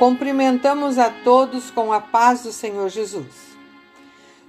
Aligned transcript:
Cumprimentamos 0.00 0.96
a 0.96 1.10
todos 1.10 1.70
com 1.70 1.92
a 1.92 2.00
paz 2.00 2.44
do 2.44 2.52
Senhor 2.52 2.88
Jesus. 2.88 3.54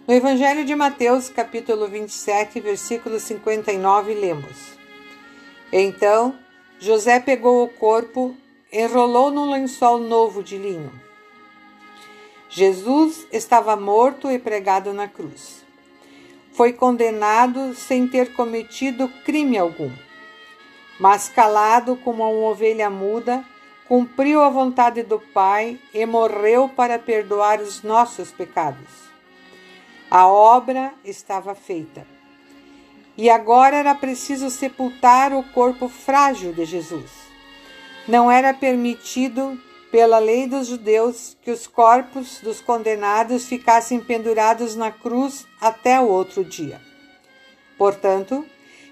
No 0.08 0.14
Evangelho 0.14 0.64
de 0.64 0.74
Mateus, 0.74 1.28
capítulo 1.28 1.90
27, 1.90 2.62
versículo 2.62 3.20
59, 3.20 4.14
lemos: 4.14 4.78
Então 5.70 6.40
José 6.80 7.20
pegou 7.20 7.66
o 7.66 7.68
corpo, 7.68 8.34
enrolou 8.72 9.30
num 9.30 9.52
lençol 9.52 9.98
novo 9.98 10.42
de 10.42 10.58
linho. 10.58 10.90
Jesus 12.48 13.28
estava 13.30 13.76
morto 13.76 14.32
e 14.32 14.40
pregado 14.40 14.94
na 14.94 15.10
cruz. 15.10 15.66
Foi 16.54 16.72
condenado 16.72 17.76
sem 17.76 18.08
ter 18.08 18.32
cometido 18.36 19.10
crime 19.26 19.58
algum, 19.58 19.92
mas 20.98 21.28
calado 21.28 21.98
como 21.98 22.24
uma 22.24 22.50
ovelha 22.50 22.90
muda, 22.90 23.44
cumpriu 23.92 24.42
a 24.42 24.48
vontade 24.48 25.04
do 25.04 25.20
Pai 25.20 25.78
e 25.94 26.06
morreu 26.06 26.70
para 26.70 26.98
perdoar 26.98 27.60
os 27.60 27.84
nossos 27.84 28.32
pecados. 28.32 28.88
A 30.10 30.26
obra 30.28 30.94
estava 31.04 31.54
feita. 31.54 32.08
E 33.18 33.30
agora 33.30 33.76
era 33.76 33.94
preciso 33.94 34.50
sepultar 34.50 35.34
o 35.34 35.44
corpo 35.44 35.90
frágil 35.90 36.54
de 36.54 36.64
Jesus. 36.64 37.12
Não 38.08 38.32
era 38.32 38.54
permitido, 38.54 39.62
pela 39.92 40.20
lei 40.20 40.48
dos 40.48 40.68
judeus, 40.68 41.36
que 41.42 41.52
os 41.52 41.68
corpos 41.68 42.40
dos 42.40 42.62
condenados 42.62 43.46
ficassem 43.46 44.00
pendurados 44.00 44.74
na 44.74 44.90
cruz 44.90 45.46
até 45.60 46.00
o 46.00 46.08
outro 46.08 46.46
dia. 46.46 46.80
Portanto, 47.78 48.46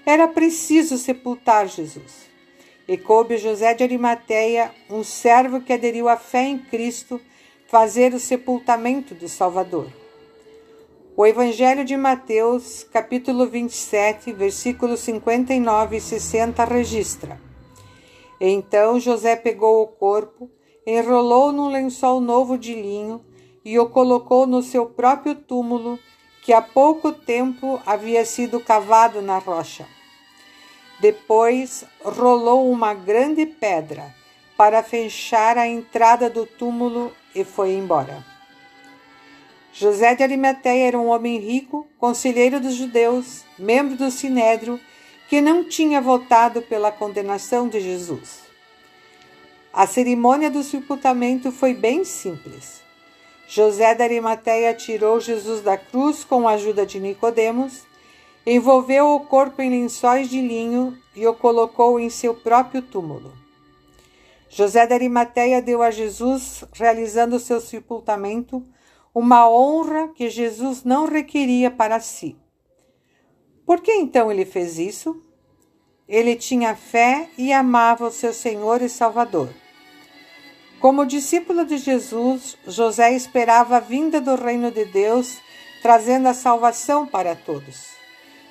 era 0.04 0.28
preciso 0.28 0.98
sepultar 0.98 1.66
Jesus 1.68 2.29
e 2.90 2.98
coube 2.98 3.38
José 3.38 3.72
de 3.72 3.84
Arimateia, 3.84 4.72
um 4.90 5.04
servo 5.04 5.60
que 5.60 5.72
aderiu 5.72 6.08
à 6.08 6.16
fé 6.16 6.42
em 6.42 6.58
Cristo, 6.58 7.20
fazer 7.68 8.12
o 8.12 8.18
sepultamento 8.18 9.14
do 9.14 9.28
Salvador. 9.28 9.86
O 11.16 11.24
Evangelho 11.24 11.84
de 11.84 11.96
Mateus, 11.96 12.82
capítulo 12.82 13.46
27, 13.46 14.32
versículos 14.32 14.98
59 14.98 15.98
e 15.98 16.00
60 16.00 16.64
registra: 16.64 17.40
Então 18.40 18.98
José 18.98 19.36
pegou 19.36 19.84
o 19.84 19.86
corpo, 19.86 20.50
enrolou 20.84 21.52
num 21.52 21.68
lençol 21.68 22.20
novo 22.20 22.58
de 22.58 22.74
linho 22.74 23.24
e 23.64 23.78
o 23.78 23.88
colocou 23.88 24.48
no 24.48 24.64
seu 24.64 24.86
próprio 24.86 25.36
túmulo, 25.36 25.96
que 26.42 26.52
há 26.52 26.60
pouco 26.60 27.12
tempo 27.12 27.80
havia 27.86 28.24
sido 28.24 28.58
cavado 28.58 29.22
na 29.22 29.38
rocha. 29.38 29.86
Depois 31.00 31.84
rolou 32.02 32.70
uma 32.70 32.92
grande 32.92 33.46
pedra 33.46 34.14
para 34.56 34.82
fechar 34.82 35.56
a 35.56 35.66
entrada 35.66 36.28
do 36.28 36.44
túmulo 36.44 37.10
e 37.34 37.42
foi 37.42 37.72
embora. 37.72 38.22
José 39.72 40.14
de 40.14 40.22
Arimateia 40.22 40.88
era 40.88 40.98
um 40.98 41.08
homem 41.08 41.38
rico, 41.38 41.86
conselheiro 41.98 42.60
dos 42.60 42.74
judeus, 42.74 43.44
membro 43.58 43.96
do 43.96 44.10
Sinédrio, 44.10 44.78
que 45.28 45.40
não 45.40 45.64
tinha 45.64 46.00
votado 46.00 46.60
pela 46.60 46.92
condenação 46.92 47.68
de 47.68 47.80
Jesus. 47.80 48.40
A 49.72 49.86
cerimônia 49.86 50.50
do 50.50 50.62
sepultamento 50.62 51.50
foi 51.50 51.72
bem 51.72 52.04
simples. 52.04 52.82
José 53.48 53.94
de 53.94 54.02
Arimateia 54.02 54.74
tirou 54.74 55.18
Jesus 55.18 55.62
da 55.62 55.78
cruz 55.78 56.24
com 56.24 56.46
a 56.46 56.52
ajuda 56.52 56.84
de 56.84 57.00
Nicodemos 57.00 57.88
envolveu 58.46 59.14
o 59.14 59.20
corpo 59.20 59.60
em 59.60 59.70
lençóis 59.70 60.28
de 60.28 60.40
linho 60.40 60.96
e 61.14 61.26
o 61.26 61.34
colocou 61.34 62.00
em 62.00 62.08
seu 62.08 62.34
próprio 62.34 62.82
túmulo. 62.82 63.32
José 64.48 64.86
da 64.86 64.94
Arimateia 64.94 65.62
deu 65.62 65.82
a 65.82 65.90
Jesus, 65.90 66.64
realizando 66.72 67.38
seu 67.38 67.60
sepultamento, 67.60 68.64
uma 69.14 69.48
honra 69.48 70.08
que 70.08 70.28
Jesus 70.28 70.82
não 70.82 71.06
requeria 71.06 71.70
para 71.70 72.00
si. 72.00 72.36
Por 73.64 73.80
que 73.80 73.92
então 73.92 74.30
ele 74.32 74.44
fez 74.44 74.78
isso? 74.78 75.22
Ele 76.08 76.34
tinha 76.34 76.74
fé 76.74 77.28
e 77.38 77.52
amava 77.52 78.06
o 78.06 78.10
seu 78.10 78.32
Senhor 78.32 78.82
e 78.82 78.88
Salvador. 78.88 79.48
Como 80.80 81.06
discípulo 81.06 81.64
de 81.64 81.76
Jesus, 81.76 82.56
José 82.66 83.14
esperava 83.14 83.76
a 83.76 83.80
vinda 83.80 84.20
do 84.20 84.34
reino 84.34 84.72
de 84.72 84.86
Deus, 84.86 85.38
trazendo 85.82 86.26
a 86.26 86.34
salvação 86.34 87.06
para 87.06 87.36
todos. 87.36 87.99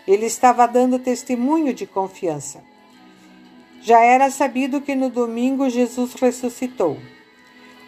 Ele 0.10 0.26
estava 0.26 0.68
dando 0.68 0.98
testemunho 0.98 1.72
de 1.72 1.86
confiança. 1.86 2.64
Já 3.80 4.00
era 4.02 4.32
sabido 4.32 4.82
que 4.82 4.96
no 4.96 5.08
domingo 5.08 5.70
Jesus 5.70 6.16
ressuscitou. 6.16 6.98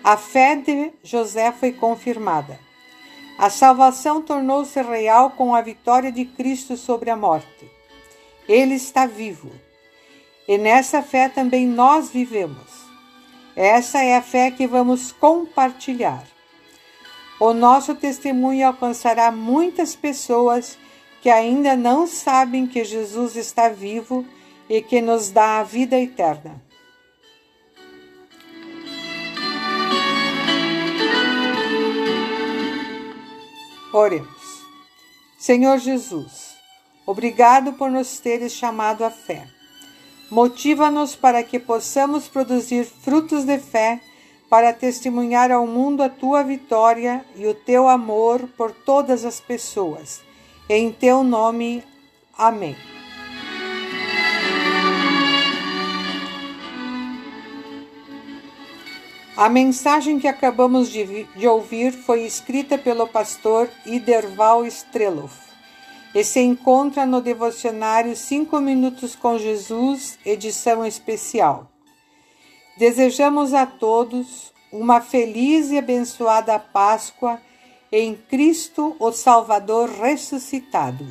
A 0.03 0.15
fé 0.15 0.55
de 0.55 0.91
José 1.03 1.51
foi 1.51 1.71
confirmada. 1.71 2.59
A 3.39 3.49
salvação 3.49 4.21
tornou-se 4.21 4.79
real 4.83 5.31
com 5.31 5.55
a 5.55 5.61
vitória 5.61 6.11
de 6.11 6.25
Cristo 6.25 6.77
sobre 6.77 7.09
a 7.09 7.17
morte. 7.17 7.67
Ele 8.47 8.75
está 8.75 9.07
vivo. 9.07 9.51
E 10.47 10.59
nessa 10.59 11.01
fé 11.01 11.27
também 11.27 11.65
nós 11.65 12.11
vivemos. 12.11 12.69
Essa 13.55 14.03
é 14.03 14.15
a 14.15 14.21
fé 14.21 14.51
que 14.51 14.67
vamos 14.67 15.11
compartilhar. 15.11 16.23
O 17.39 17.51
nosso 17.51 17.95
testemunho 17.95 18.67
alcançará 18.67 19.31
muitas 19.31 19.95
pessoas 19.95 20.77
que 21.21 21.29
ainda 21.29 21.75
não 21.75 22.07
sabem 22.07 22.65
que 22.65 22.83
Jesus 22.83 23.35
está 23.35 23.69
vivo 23.69 24.25
e 24.67 24.81
que 24.81 24.99
nos 25.01 25.29
dá 25.29 25.59
a 25.59 25.63
vida 25.63 25.99
eterna. 25.99 26.59
Oremos. 33.93 34.41
Senhor 35.37 35.77
Jesus, 35.77 36.55
obrigado 37.05 37.73
por 37.73 37.91
nos 37.91 38.19
teres 38.19 38.53
chamado 38.53 39.03
à 39.03 39.11
fé. 39.11 39.47
Motiva-nos 40.29 41.15
para 41.15 41.43
que 41.43 41.59
possamos 41.59 42.27
produzir 42.27 42.85
frutos 42.85 43.43
de 43.43 43.59
fé 43.59 43.99
para 44.49 44.73
testemunhar 44.73 45.51
ao 45.51 45.67
mundo 45.67 46.01
a 46.01 46.09
tua 46.09 46.41
vitória 46.41 47.23
e 47.35 47.45
o 47.45 47.53
teu 47.53 47.87
amor 47.87 48.47
por 48.57 48.71
todas 48.71 49.25
as 49.25 49.39
pessoas 49.41 50.21
em 50.77 50.91
teu 50.91 51.23
nome. 51.23 51.83
Amém. 52.37 52.75
A 59.35 59.49
mensagem 59.49 60.19
que 60.19 60.27
acabamos 60.27 60.89
de, 60.89 61.23
de, 61.35 61.47
ouvir 61.47 61.91
foi 61.91 62.21
escrita 62.21 62.77
pelo 62.77 63.07
pastor 63.07 63.69
Iderval 63.85 64.65
Streloff 64.67 65.35
e 66.13 66.23
se 66.23 66.39
encontra 66.41 67.05
no 67.05 67.21
devocionário 67.21 68.15
Cinco 68.15 68.59
Minutos 68.59 69.15
com 69.15 69.37
Jesus, 69.37 70.19
edição 70.25 70.85
especial. 70.85 71.71
Desejamos 72.77 73.53
a 73.53 73.65
todos 73.65 74.53
uma 74.71 75.01
feliz 75.01 75.71
e 75.71 75.77
abençoada 75.77 76.59
Páscoa 76.59 77.39
em 77.91 78.15
Cristo, 78.15 78.95
o 78.99 79.11
Salvador 79.11 79.89
ressuscitado. 79.89 81.05